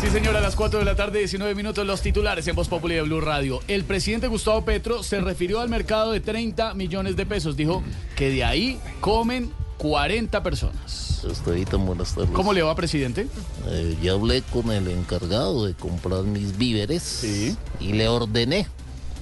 [0.00, 2.94] Sí, señora, a las 4 de la tarde, 19 minutos, los titulares en Voz Populi
[2.94, 3.60] de Blue Radio.
[3.68, 7.56] El presidente Gustavo Petro se refirió al mercado de 30 millones de pesos.
[7.56, 7.82] Dijo
[8.16, 11.22] que de ahí comen 40 personas.
[11.30, 12.30] Estadita, buenas tardes.
[12.32, 13.26] ¿Cómo le va, presidente?
[13.68, 17.54] Eh, ya hablé con el encargado de comprar mis víveres Sí.
[17.78, 18.66] y le ordené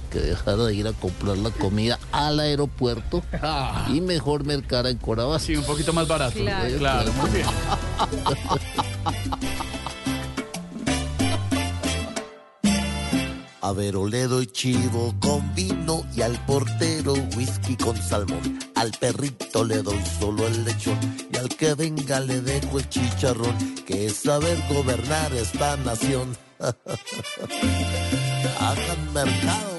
[0.09, 4.97] que dejara de ir a comprar la comida al aeropuerto Ah, y mejor mercara en
[4.97, 5.43] Corabas.
[5.43, 6.37] sí, un poquito más barato.
[6.39, 6.77] Claro.
[6.77, 7.47] claro muy bien.
[13.61, 18.57] A Veroledo y chivo con vino y al portero whisky con salmón.
[18.75, 20.97] Al perrito le doy solo el lechón
[21.31, 26.35] y al que venga le dejo el chicharrón, que es saber gobernar esta nación.
[28.59, 29.78] Hagan mercado.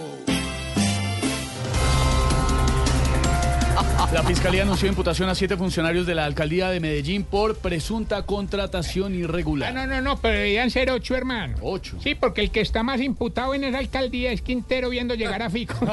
[4.13, 9.13] La fiscalía anunció imputación a siete funcionarios de la alcaldía de Medellín por presunta contratación
[9.13, 9.73] Ah, irregular.
[9.73, 11.57] no, no, no, pero deberían ser ocho, hermano.
[11.63, 11.97] Ocho.
[12.03, 15.49] Sí, porque el que está más imputado en esa alcaldía es Quintero viendo llegar a
[15.51, 15.75] Fico.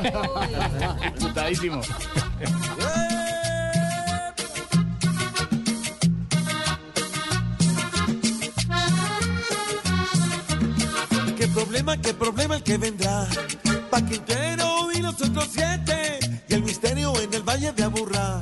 [1.16, 1.82] Imputadísimo.
[11.38, 13.28] ¿Qué problema, qué problema el que vendrá?
[13.90, 16.07] Pa' Quintero y los otros siete.
[17.76, 18.40] De Aburrá.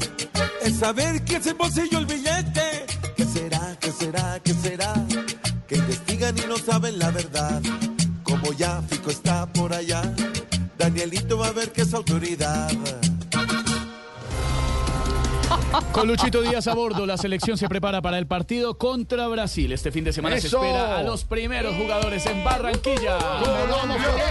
[0.61, 2.85] Es saber quién se bolsillo el billete.
[3.17, 4.93] ¿Qué será, qué será, qué será?
[5.67, 7.61] Que investigan y no saben la verdad.
[8.23, 10.01] Como ya Fico está por allá.
[10.77, 12.71] Danielito va a ver que es autoridad.
[15.91, 19.71] Con Luchito Díaz a bordo, la selección se prepara para el partido contra Brasil.
[19.71, 23.17] Este fin de semana se espera a los primeros jugadores en Barranquilla.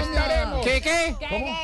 [0.02, 0.53] estaremos.
[0.64, 1.14] ¿Qué, qué?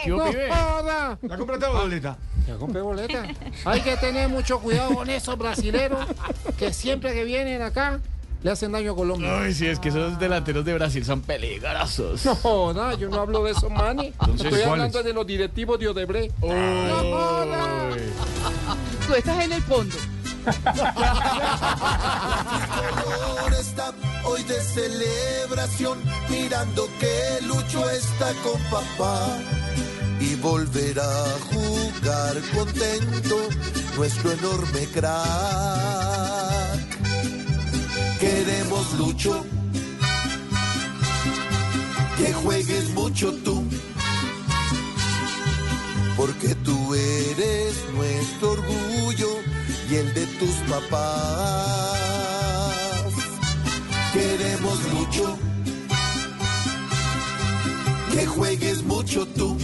[0.05, 0.49] ¿Qué hubo, pibe?
[0.49, 1.19] joda.
[1.23, 2.17] ¿La compraste boleta?
[2.47, 3.27] Ya compré boleta.
[3.65, 6.07] Hay que tener mucho cuidado con esos brasileros
[6.59, 7.99] que siempre que vienen acá
[8.43, 9.43] le hacen daño a Colombia.
[9.43, 12.25] Ay, sí, es que esos delanteros de Brasil son peligrosos.
[12.25, 14.15] No joda, yo no hablo de esos manes.
[14.21, 16.33] Entonces, Estoy hablando de los directivos de Odebrecht.
[16.41, 16.51] Uy.
[19.07, 19.95] Tú estás en el fondo.
[24.25, 25.99] Hoy de celebración,
[26.29, 29.39] mirando que Lucho está con papá.
[30.21, 33.37] Y volverá a jugar contento
[33.97, 35.21] nuestro enorme crack.
[38.21, 39.45] Queremos Lucho,
[42.19, 43.65] que juegues mucho tú.
[46.17, 49.29] Porque tú eres nuestro orgullo
[49.91, 51.80] y el de tus papás.
[54.51, 55.39] Queremos mucho,
[58.13, 59.57] que juegues mucho tú.